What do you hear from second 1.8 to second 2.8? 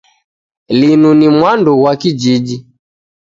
kwa kijiji